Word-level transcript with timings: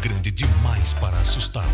grande 0.00 0.30
demais 0.30 0.94
para 0.94 1.16
assustá-lo. 1.18 1.66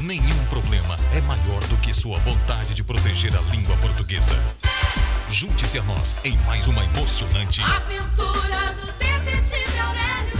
Nenhum 0.00 0.44
problema 0.46 0.96
é 1.12 1.20
maior 1.22 1.60
do 1.66 1.76
que 1.78 1.92
sua 1.92 2.18
vontade 2.20 2.74
de 2.74 2.84
proteger 2.84 3.36
a 3.36 3.40
língua 3.50 3.76
portuguesa. 3.78 4.36
Junte-se 5.28 5.78
a 5.78 5.82
nós 5.82 6.16
em 6.24 6.36
mais 6.38 6.68
uma 6.68 6.84
emocionante 6.84 7.60
Aventura 7.60 8.72
do 8.74 8.86
Detetive 8.92 9.78
Aurélio. 9.78 10.38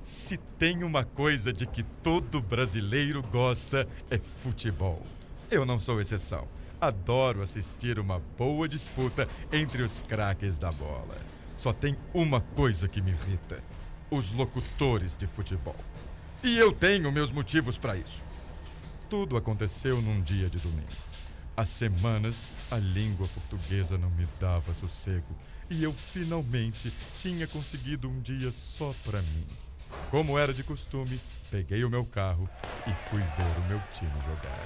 Se 0.00 0.38
tem 0.58 0.82
uma 0.82 1.04
coisa 1.04 1.52
de 1.52 1.66
que 1.66 1.82
todo 1.82 2.40
brasileiro 2.40 3.22
gosta 3.22 3.86
é 4.10 4.18
futebol. 4.18 5.02
Eu 5.50 5.66
não 5.66 5.78
sou 5.78 6.00
exceção. 6.00 6.48
Adoro 6.80 7.42
assistir 7.42 7.98
uma 7.98 8.20
boa 8.38 8.66
disputa 8.66 9.28
entre 9.52 9.82
os 9.82 10.00
craques 10.00 10.58
da 10.58 10.72
bola. 10.72 11.16
Só 11.56 11.72
tem 11.72 11.96
uma 12.12 12.40
coisa 12.40 12.88
que 12.88 13.00
me 13.00 13.10
irrita: 13.10 13.62
os 14.10 14.32
locutores 14.32 15.16
de 15.16 15.26
futebol. 15.26 15.76
E 16.42 16.58
eu 16.58 16.72
tenho 16.72 17.10
meus 17.10 17.32
motivos 17.32 17.78
para 17.78 17.96
isso. 17.96 18.22
Tudo 19.08 19.36
aconteceu 19.36 20.00
num 20.00 20.20
dia 20.20 20.48
de 20.48 20.58
domingo. 20.58 20.86
Há 21.56 21.64
semanas 21.64 22.46
a 22.70 22.76
língua 22.76 23.26
portuguesa 23.28 23.96
não 23.96 24.10
me 24.10 24.28
dava 24.38 24.74
sossego 24.74 25.34
e 25.70 25.82
eu 25.82 25.92
finalmente 25.92 26.92
tinha 27.18 27.46
conseguido 27.46 28.08
um 28.08 28.20
dia 28.20 28.52
só 28.52 28.94
para 29.04 29.22
mim. 29.22 29.46
Como 30.10 30.38
era 30.38 30.52
de 30.52 30.62
costume, 30.62 31.20
peguei 31.50 31.84
o 31.84 31.90
meu 31.90 32.04
carro 32.04 32.48
e 32.86 33.08
fui 33.08 33.20
ver 33.20 33.58
o 33.58 33.68
meu 33.68 33.80
time 33.92 34.10
jogar. 34.24 34.58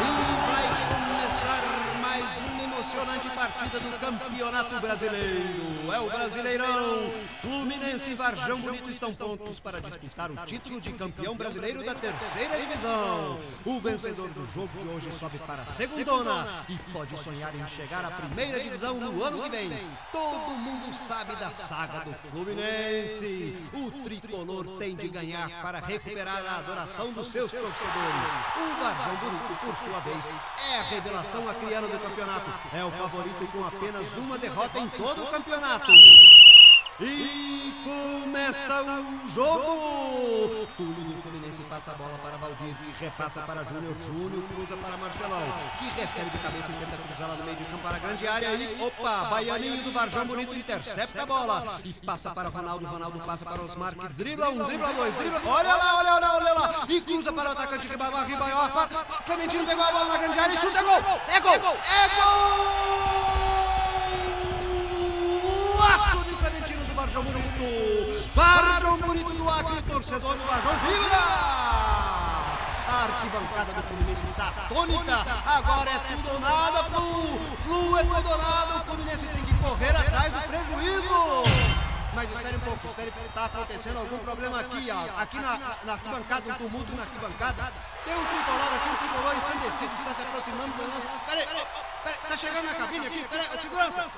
E 0.00 0.10
vai 0.46 0.66
começar 0.88 1.98
mais 2.00 2.24
uma 2.46 2.57
emocionante 2.78 3.28
partida 3.30 3.80
do 3.80 3.98
Campeonato 3.98 4.80
Brasileiro. 4.80 5.92
É 5.92 5.98
o 5.98 6.08
Brasileirão. 6.08 7.10
Fluminense 7.40 8.10
e 8.10 8.14
Varjão 8.14 8.60
Bonito 8.60 8.88
estão 8.90 9.12
prontos 9.12 9.58
para 9.58 9.80
disputar 9.80 10.30
o 10.30 10.36
título 10.46 10.80
de 10.80 10.92
campeão 10.92 11.34
brasileiro 11.34 11.84
da 11.84 11.94
terceira 11.94 12.56
divisão. 12.56 13.38
O 13.64 13.80
vencedor 13.80 14.28
do 14.28 14.46
jogo 14.52 14.68
de 14.78 14.88
hoje 14.88 15.10
sobe 15.12 15.38
para 15.38 15.62
a 15.62 15.66
segundona 15.66 16.46
e 16.68 16.76
pode 16.92 17.18
sonhar 17.18 17.52
em 17.54 17.66
chegar 17.68 18.04
à 18.04 18.10
primeira 18.10 18.60
divisão 18.60 18.94
no 18.94 19.24
ano 19.24 19.42
que 19.42 19.50
vem. 19.50 19.70
Todo 20.12 20.50
mundo 20.58 20.94
sabe 20.94 21.34
da 21.36 21.50
saga 21.50 22.04
do 22.04 22.12
Fluminense. 22.12 23.56
O 23.72 23.90
tricolor 23.90 24.66
tem 24.78 24.94
de 24.94 25.08
ganhar 25.08 25.50
para 25.62 25.80
recuperar 25.80 26.44
a 26.46 26.58
adoração 26.58 27.12
dos 27.12 27.26
seus 27.28 27.50
torcedores. 27.50 28.30
O 28.56 28.80
Varjão 28.80 29.16
Bonito, 29.16 29.56
por 29.60 29.74
sua 29.74 30.00
vez, 30.00 30.28
é 30.70 30.78
a 30.78 30.82
revelação 30.82 31.48
acriana 31.48 31.88
do 31.88 31.98
campeonato. 31.98 32.67
É 32.72 32.84
o 32.84 32.90
favorito 32.90 33.46
com 33.50 33.64
apenas 33.64 34.16
uma 34.18 34.36
derrota 34.36 34.78
em 34.78 34.88
todo 34.88 35.22
o 35.22 35.26
campeonato. 35.30 35.90
E 37.00 37.72
começa 37.84 38.82
o 38.82 39.28
jogo! 39.28 40.66
Túlio 40.76 40.94
do 40.94 41.22
Fluminense 41.22 41.62
passa 41.62 41.92
a 41.92 41.94
bola 41.94 42.18
para 42.18 42.36
Valdir, 42.38 42.74
que 42.74 43.04
repassa 43.04 43.40
para 43.42 43.64
Júnior. 43.64 43.94
Júnior 44.04 44.42
cruza 44.52 44.76
para 44.76 44.96
Marcelão, 44.96 45.40
que 45.78 45.84
recebe 46.00 46.28
de 46.28 46.38
cabeça 46.38 46.72
e 46.72 46.74
tenta 46.74 46.96
cruzar 46.96 47.28
lá 47.28 47.36
no 47.36 47.44
meio 47.44 47.56
de 47.56 47.64
campo 47.66 47.78
para 47.78 47.96
a 47.96 47.98
grande 48.00 48.26
área. 48.26 48.48
E, 48.48 48.82
opa, 48.82 49.28
Baianinho 49.30 49.80
do 49.84 49.92
Varjão 49.92 50.26
Bonito 50.26 50.52
intercepta 50.52 51.22
a 51.22 51.26
bola 51.26 51.80
e 51.84 51.92
passa 51.92 52.30
para 52.30 52.48
Ronaldo. 52.48 52.84
Ronaldo 52.84 53.20
passa 53.20 53.44
para 53.44 53.62
Osmar, 53.62 53.94
que 53.94 54.08
dribla 54.14 54.48
um, 54.50 54.66
dribla 54.66 54.92
dois, 54.94 55.14
dribla. 55.14 55.40
Olha 55.46 55.76
lá, 55.76 55.98
olha 55.98 56.18
lá, 56.18 56.36
olha 56.36 56.52
lá! 56.52 56.86
E 56.88 57.00
cruza 57.00 57.32
para 57.32 57.48
o 57.48 57.52
atacante 57.52 57.86
Ribamar, 57.86 58.26
Ribamar, 58.26 58.72
para. 58.72 58.88
Clementino 59.24 59.64
pegou 59.64 59.84
a 59.84 59.92
bola 59.92 60.04
na 60.04 60.18
grande 60.18 60.38
área 60.40 60.52
e 60.52 60.58
chuta, 60.58 60.80
é 60.80 60.82
gol! 60.82 61.00
É 61.28 61.40
gol! 61.40 61.54
É 61.54 62.08
gol! 62.16 62.58
Laço 65.78 66.24
de 66.24 66.34
Clementino 66.34 66.84
do 66.84 66.94
Bonito. 67.58 68.30
Varjão 68.34 68.96
Bonito 68.98 69.32
do 69.34 69.50
Acre, 69.50 69.82
torcedor 69.82 70.36
do 70.36 70.44
Varjão 70.46 70.78
vibra! 70.78 71.18
A 72.88 73.04
arquibancada 73.04 73.72
do 73.72 73.82
Fluminense 73.82 74.26
está 74.26 74.48
atônita. 74.48 75.24
Agora 75.44 75.90
é 75.90 75.98
tudo 75.98 76.32
ou 76.32 76.40
nada, 76.40 76.84
Flu. 76.84 77.38
Flu 77.64 77.98
é 77.98 78.04
tudo 78.04 78.30
ou 78.30 78.38
nada. 78.38 78.74
O 78.76 78.80
Fluminense 78.86 79.26
tem 79.26 79.44
que 79.44 79.54
correr 79.58 79.90
atrás 79.96 80.32
do 80.32 80.40
prejuízo. 80.40 81.44
Mas 82.14 82.30
espere 82.30 82.56
um 82.56 82.60
pouco, 82.60 82.86
espere, 82.86 83.12
está 83.26 83.44
acontecendo 83.44 83.98
algum 83.98 84.18
problema 84.18 84.60
aqui, 84.60 84.88
ó. 84.90 85.20
Aqui 85.22 85.38
na, 85.40 85.58
na 85.84 85.92
arquibancada, 85.92 86.50
um 86.50 86.54
tumulto 86.56 86.96
na 86.96 87.02
arquibancada. 87.02 87.72
Tem 88.04 88.14
um 88.14 88.24
tricolor 88.24 88.74
aqui, 88.74 88.88
um 88.88 88.96
tricolor 88.96 89.36
ensandecido, 89.36 89.92
está 89.92 90.14
se 90.14 90.22
aproximando 90.22 90.78
da 90.78 90.84
nossa. 90.84 91.16
Espere, 91.16 91.42
espere, 91.42 92.18
está 92.24 92.36
chegando 92.36 92.66
na 92.66 92.74
cabine 92.74 93.06
aqui, 93.06 93.18
espere, 93.20 93.58
segurança. 93.58 94.10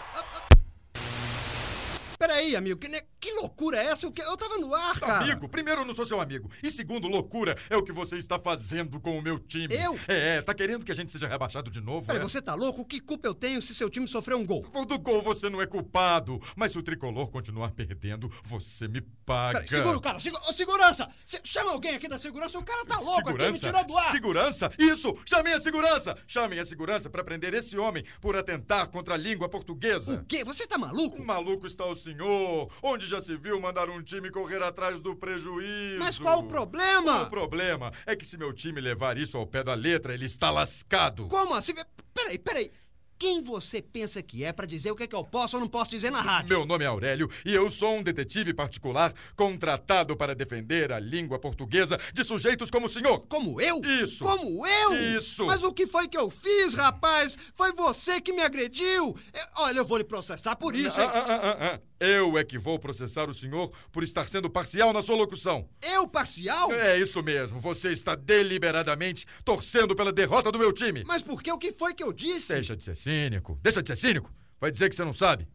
Peraí, 2.19 2.55
amigo, 2.55 2.79
que, 2.79 2.89
ne- 2.89 3.03
que 3.31 3.41
loucura 3.41 3.79
é 3.79 3.87
essa? 3.87 4.07
Eu, 4.07 4.13
que- 4.13 4.23
eu 4.23 4.37
tava 4.37 4.59
no 4.59 4.75
ar, 4.75 4.99
cara. 5.01 5.19
Amigo, 5.21 5.49
primeiro 5.49 5.83
eu 5.83 5.85
não 5.85 5.95
sou 5.95 6.05
seu 6.05 6.21
amigo. 6.21 6.51
E 6.63 6.71
segundo, 6.71 7.09
loucura 7.09 7.57
é 7.69 7.77
o 7.77 7.83
que 7.83 7.93
você 7.93 8.17
está 8.17 8.39
fazendo 8.39 9.01
com 9.01 9.19
o 9.19 9.23
meu 9.23 9.39
time. 9.39 9.75
Eu? 9.75 9.99
É, 10.09 10.37
é, 10.39 10.43
tá 10.43 10.53
querendo 10.55 10.85
que 10.85 10.93
a 10.93 10.95
gente 10.95 11.11
seja 11.13 11.29
rebaixado 11.29 11.71
de 11.71 11.81
novo? 11.81 12.07
Peraí, 12.07 12.21
é? 12.23 12.25
você 12.25 12.41
tá 12.43 12.55
louco? 12.55 12.85
Que 12.85 13.01
culpa 13.01 13.29
eu 13.29 13.35
tenho 13.35 13.61
se 13.63 13.75
seu 13.75 13.89
time 13.89 14.07
sofreu 14.09 14.39
um 14.39 14.45
gol? 14.47 14.61
Do 14.87 14.99
gol 14.99 15.23
você 15.23 15.49
não 15.49 15.61
é 15.63 15.67
culpado. 15.67 16.41
Mas 16.57 16.73
se 16.73 16.79
o 16.79 16.83
tricolor 16.83 17.31
continuar 17.31 17.71
perdendo, 17.73 18.31
você 18.43 18.89
me 18.89 19.01
paga. 19.25 19.61
Peraí, 19.61 19.69
segura 19.69 19.97
o 19.97 20.01
cara, 20.01 20.19
segurança! 20.53 21.09
Se- 21.25 21.41
chama 21.45 21.71
alguém 21.73 21.95
aqui 21.95 22.09
da 22.09 22.19
segurança, 22.19 22.59
o 22.59 22.65
cara 22.65 22.85
tá 22.85 22.99
louco 22.99 23.31
aqui, 23.31 23.51
me 23.53 23.59
tirou 23.59 23.85
do 23.85 23.97
ar! 23.97 24.11
Segurança? 24.11 24.73
Isso! 24.79 25.17
Chamem 25.27 25.53
a 25.53 25.61
segurança! 25.61 26.17
Chamem 26.27 26.59
a 26.59 26.65
segurança 26.65 27.09
para 27.09 27.23
prender 27.23 27.55
esse 27.55 27.79
homem 27.79 28.05
por 28.21 28.37
atentar 28.37 28.89
contra 28.91 29.15
a 29.15 29.17
língua 29.17 29.49
portuguesa. 29.49 30.15
O 30.21 30.25
quê? 30.25 30.45
Você 30.45 30.67
tá 30.67 30.77
maluco? 30.79 31.21
Um 31.21 31.25
maluco 31.25 31.67
está 31.67 31.85
o 31.87 31.95
senhor. 31.95 32.71
Onde 32.83 33.07
já 33.07 33.20
viu 33.29 33.61
mandar 33.61 33.89
um 33.91 34.03
time 34.03 34.31
correr 34.31 34.63
atrás 34.63 35.01
do 35.01 35.15
prejuízo? 35.17 35.99
Mas 35.99 36.19
qual 36.19 36.39
o 36.41 36.45
problema? 36.45 37.23
O 37.23 37.29
problema 37.31 37.93
é 38.07 38.15
que 38.17 38.25
se 38.27 38.37
meu 38.37 38.53
time 38.53 38.81
levar 38.81 39.17
isso 39.19 39.37
ao 39.37 39.47
pé 39.47 39.63
da 39.63 39.75
letra, 39.75 40.15
ele 40.15 40.27
está 40.27 40.51
lascado. 40.51 41.27
Como 41.29 41.55
assim? 41.55 41.75
Peraí, 42.15 42.39
peraí. 42.39 42.71
Quem 43.19 43.43
você 43.43 43.83
pensa 43.83 44.23
que 44.23 44.43
é 44.45 44.51
pra 44.51 44.65
dizer 44.65 44.91
o 44.91 44.97
que, 44.97 45.03
é 45.03 45.07
que 45.07 45.15
eu 45.15 45.23
posso 45.23 45.55
ou 45.59 45.61
não 45.61 45.69
posso 45.69 45.91
dizer 45.91 46.11
na 46.11 46.23
rádio? 46.23 46.49
Meu 46.57 46.65
nome 46.65 46.85
é 46.85 46.87
Aurélio 46.87 47.29
e 47.45 47.55
eu 47.55 47.71
sou 47.71 47.97
um 47.97 48.03
detetive 48.03 48.55
particular 48.55 49.13
contratado 49.37 50.17
para 50.17 50.35
defender 50.35 50.91
a 50.91 50.99
língua 50.99 51.39
portuguesa 51.39 51.99
de 52.15 52.25
sujeitos 52.25 52.71
como 52.71 52.87
o 52.87 52.89
senhor. 52.89 53.21
Como 53.29 53.61
eu? 53.61 53.79
Isso. 54.03 54.25
Como 54.25 54.67
eu? 54.67 55.19
Isso. 55.19 55.45
Mas 55.45 55.63
o 55.63 55.75
que 55.75 55.87
foi 55.87 56.09
que 56.09 56.17
eu 56.17 56.31
fiz, 56.31 56.73
rapaz? 56.73 57.37
Foi 57.55 57.73
você 57.75 58.23
que 58.23 58.33
me 58.33 58.41
agrediu. 58.41 59.15
Eu- 59.35 59.47
olha, 59.65 59.81
eu 59.81 59.85
vou 59.85 59.99
lhe 59.99 60.05
processar 60.05 60.57
por 60.57 60.75
isso, 60.75 60.99
Ah, 60.99 61.05
hein? 61.05 61.11
ah, 61.13 61.19
ah, 61.29 61.41
ah, 61.43 61.75
ah. 61.75 61.81
Eu 62.01 62.39
é 62.39 62.43
que 62.43 62.57
vou 62.57 62.79
processar 62.79 63.29
o 63.29 63.35
senhor 63.35 63.71
por 63.93 64.03
estar 64.03 64.27
sendo 64.27 64.49
parcial 64.49 64.91
na 64.91 65.03
sua 65.03 65.17
locução. 65.17 65.69
Eu, 65.83 66.09
parcial? 66.09 66.73
É 66.73 66.99
isso 66.99 67.23
mesmo. 67.23 67.61
Você 67.61 67.93
está 67.93 68.15
deliberadamente 68.15 69.27
torcendo 69.45 69.95
pela 69.95 70.11
derrota 70.11 70.51
do 70.51 70.59
meu 70.59 70.73
time. 70.73 71.05
Mas 71.07 71.21
por 71.21 71.43
que? 71.43 71.53
O 71.53 71.59
que 71.59 71.75
foi 71.75 71.93
que 71.93 72.03
eu 72.03 72.11
disse? 72.11 72.55
Deixa 72.55 72.75
de 72.75 72.85
ser 72.85 72.97
cínico. 72.97 73.61
Deixa 73.63 73.83
de 73.83 73.89
ser 73.89 73.97
cínico. 73.97 74.33
Vai 74.59 74.71
dizer 74.71 74.89
que 74.89 74.97
você 74.97 75.05
não 75.05 75.13
sabe. 75.13 75.47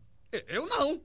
Eu 0.47 0.67
não. 0.67 1.01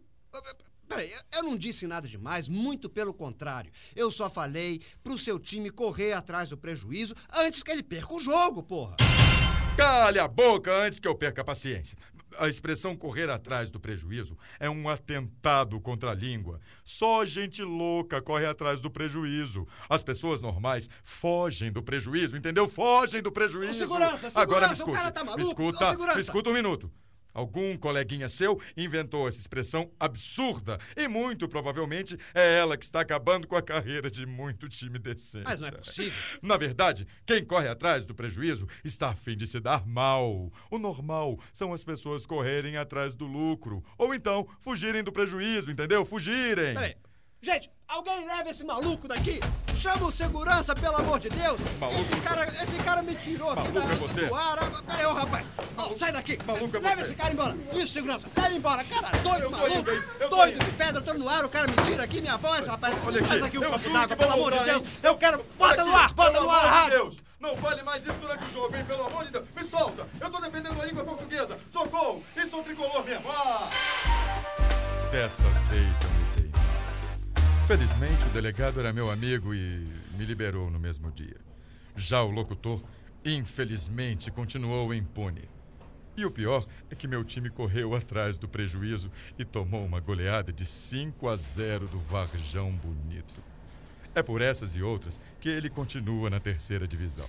Peraí, 0.86 1.10
eu 1.34 1.42
não 1.44 1.56
disse 1.56 1.86
nada 1.86 2.06
demais, 2.06 2.46
muito 2.46 2.90
pelo 2.90 3.14
contrário. 3.14 3.72
Eu 3.96 4.10
só 4.10 4.28
falei 4.28 4.82
pro 5.02 5.16
seu 5.16 5.38
time 5.38 5.70
correr 5.70 6.12
atrás 6.12 6.50
do 6.50 6.58
prejuízo 6.58 7.14
antes 7.34 7.62
que 7.62 7.70
ele 7.70 7.82
perca 7.82 8.12
o 8.12 8.20
jogo, 8.20 8.62
porra. 8.62 8.96
Cale 9.74 10.18
a 10.18 10.28
boca 10.28 10.70
antes 10.70 10.98
que 10.98 11.08
eu 11.08 11.14
perca 11.14 11.40
a 11.40 11.44
paciência. 11.44 11.96
A 12.38 12.48
expressão 12.48 12.96
correr 12.96 13.28
atrás 13.28 13.70
do 13.70 13.80
prejuízo 13.80 14.36
é 14.58 14.68
um 14.68 14.88
atentado 14.88 15.80
contra 15.80 16.10
a 16.10 16.14
língua. 16.14 16.60
Só 16.84 17.24
gente 17.24 17.62
louca 17.62 18.22
corre 18.22 18.46
atrás 18.46 18.80
do 18.80 18.90
prejuízo. 18.90 19.66
As 19.88 20.02
pessoas 20.02 20.40
normais 20.40 20.88
fogem 21.02 21.70
do 21.70 21.82
prejuízo, 21.82 22.36
entendeu? 22.36 22.68
Fogem 22.68 23.22
do 23.22 23.32
prejuízo. 23.32 23.72
Ô, 23.72 23.74
segurança, 23.74 24.30
segurança, 24.30 24.40
Agora 24.40 24.68
me 24.68 24.92
cara 24.92 25.10
tá 25.10 25.24
maluco? 25.24 25.40
Me 25.40 25.48
escuta, 25.48 26.14
me 26.14 26.20
escuta 26.20 26.50
um 26.50 26.54
minuto. 26.54 26.90
Algum 27.40 27.74
coleguinha 27.74 28.28
seu 28.28 28.60
inventou 28.76 29.26
essa 29.26 29.40
expressão 29.40 29.90
absurda 29.98 30.78
e 30.94 31.08
muito 31.08 31.48
provavelmente 31.48 32.18
é 32.34 32.58
ela 32.58 32.76
que 32.76 32.84
está 32.84 33.00
acabando 33.00 33.48
com 33.48 33.56
a 33.56 33.62
carreira 33.62 34.10
de 34.10 34.26
muito 34.26 34.68
time 34.68 34.98
decente. 34.98 35.44
Mas 35.46 35.58
não 35.58 35.68
é 35.68 35.70
possível. 35.70 36.12
Na 36.42 36.58
verdade, 36.58 37.06
quem 37.24 37.42
corre 37.42 37.66
atrás 37.66 38.04
do 38.04 38.14
prejuízo 38.14 38.68
está 38.84 39.08
a 39.08 39.16
fim 39.16 39.34
de 39.34 39.46
se 39.46 39.58
dar 39.58 39.86
mal. 39.86 40.52
O 40.70 40.78
normal 40.78 41.38
são 41.50 41.72
as 41.72 41.82
pessoas 41.82 42.26
correrem 42.26 42.76
atrás 42.76 43.14
do 43.14 43.24
lucro. 43.26 43.82
Ou 43.96 44.14
então, 44.14 44.46
fugirem 44.60 45.02
do 45.02 45.10
prejuízo, 45.10 45.70
entendeu? 45.70 46.04
Fugirem. 46.04 46.74
Peraí. 46.74 46.94
Gente, 47.42 47.70
alguém 47.88 48.26
leva 48.26 48.50
esse 48.50 48.62
maluco 48.62 49.08
daqui? 49.08 49.40
Chama 49.74 50.08
o 50.08 50.12
segurança, 50.12 50.74
pelo 50.74 50.96
amor 50.96 51.18
de 51.18 51.30
Deus! 51.30 51.58
Maluco 51.78 51.98
esse, 51.98 52.14
cara, 52.20 52.44
esse 52.44 52.76
cara 52.84 53.02
me 53.02 53.14
tirou 53.14 53.48
aqui 53.48 53.72
Maluco 53.72 53.80
da, 53.80 53.94
é 53.94 53.96
você. 53.96 54.26
do 54.26 54.34
ar. 54.34 54.82
Peraí, 54.82 55.06
ô 55.06 55.14
rapaz! 55.14 55.46
Ô, 55.90 55.98
sai 55.98 56.12
daqui! 56.12 56.38
Maluco 56.46 56.76
é 56.76 56.80
leva 56.80 56.94
você. 56.96 57.02
esse 57.02 57.14
cara 57.14 57.32
embora! 57.32 57.56
Isso, 57.72 57.88
segurança! 57.88 58.28
Leva 58.36 58.54
embora! 58.54 58.84
Cara, 58.84 59.18
doido, 59.18 59.42
Eu 59.42 59.50
maluco! 59.50 59.78
indo? 59.78 60.04
Eu 60.20 60.30
doido 60.30 60.64
de 60.64 60.70
pedra, 60.72 61.00
tô 61.00 61.14
no 61.14 61.28
ar, 61.28 61.44
o 61.44 61.48
cara 61.48 61.66
me 61.66 61.74
tira 61.84 62.04
aqui 62.04 62.20
minha 62.20 62.36
voz, 62.36 62.66
rapaz! 62.66 62.94
Olha 63.04 63.20
Me 63.20 63.26
Faz 63.26 63.42
aqui, 63.42 63.56
aqui 63.56 63.58
um 63.58 63.62
eu 63.64 63.70
copo 63.72 63.90
d'água, 63.90 64.16
pelo 64.16 64.30
vou 64.30 64.38
amor 64.38 64.52
de 64.58 64.64
Deus! 64.64 64.82
hein? 64.82 64.88
Eu 65.02 65.16
quero. 65.16 65.44
Bota 65.58 65.84
no 65.84 65.90
aqui, 65.90 66.00
ar! 66.04 66.14
Bota 66.14 66.40
no 66.40 66.50
ar, 66.50 66.64
rádio! 66.64 66.90
Deus! 66.98 67.22
Não 67.40 67.56
fale 67.56 67.82
mais 67.82 68.02
isso 68.06 68.16
durante 68.20 68.44
o 68.44 68.52
jogo, 68.52 68.76
hein? 68.76 68.84
Pelo 68.84 69.06
amor 69.06 69.24
de 69.24 69.32
Deus! 69.32 69.44
Me 69.56 69.64
solta! 69.64 70.06
Eu 70.20 70.30
tô 70.30 70.40
defendendo 70.40 70.80
a 70.80 70.84
língua 70.84 71.02
portuguesa! 71.04 71.58
Socorro! 71.70 72.22
Isso 72.36 72.54
é 72.54 72.58
um 72.58 72.62
tricolor 72.62 73.04
mesmo! 73.04 73.28
Ah! 73.28 73.68
Dessa 75.10 75.48
vez 75.70 76.02
eu 76.02 76.10
me 76.10 76.24
dei. 76.36 76.50
Felizmente, 77.66 78.26
o 78.26 78.28
delegado 78.30 78.78
era 78.78 78.92
meu 78.92 79.10
amigo 79.10 79.52
e 79.52 79.88
me 80.16 80.24
liberou 80.24 80.70
no 80.70 80.78
mesmo 80.78 81.10
dia. 81.10 81.36
Já 81.96 82.22
o 82.22 82.30
locutor, 82.30 82.80
infelizmente, 83.24 84.30
continuou 84.30 84.94
impune. 84.94 85.48
E 86.16 86.24
o 86.24 86.30
pior 86.30 86.66
é 86.90 86.94
que 86.94 87.08
meu 87.08 87.24
time 87.24 87.48
correu 87.48 87.94
atrás 87.94 88.36
do 88.36 88.48
prejuízo 88.48 89.10
e 89.38 89.44
tomou 89.44 89.84
uma 89.84 90.00
goleada 90.00 90.52
de 90.52 90.66
5 90.66 91.28
a 91.28 91.36
0 91.36 91.86
do 91.86 91.98
Varjão 91.98 92.72
Bonito. 92.72 93.42
É 94.14 94.22
por 94.22 94.42
essas 94.42 94.74
e 94.74 94.82
outras 94.82 95.20
que 95.40 95.48
ele 95.48 95.70
continua 95.70 96.28
na 96.28 96.40
terceira 96.40 96.86
divisão. 96.86 97.26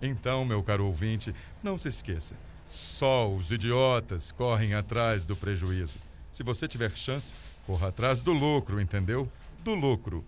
Então, 0.00 0.44
meu 0.44 0.62
caro 0.62 0.86
ouvinte, 0.86 1.34
não 1.62 1.76
se 1.78 1.88
esqueça: 1.88 2.36
só 2.68 3.32
os 3.32 3.50
idiotas 3.50 4.30
correm 4.30 4.74
atrás 4.74 5.24
do 5.24 5.34
prejuízo. 5.34 5.98
Se 6.30 6.42
você 6.42 6.68
tiver 6.68 6.90
chance, 6.96 7.34
corra 7.66 7.88
atrás 7.88 8.20
do 8.20 8.32
lucro, 8.32 8.80
entendeu? 8.80 9.30
Do 9.64 9.74
lucro. 9.74 10.24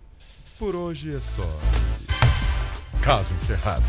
Por 0.57 0.75
hoje 0.75 1.15
é 1.15 1.21
só. 1.21 1.47
Caso 3.01 3.33
encerrado. 3.35 3.85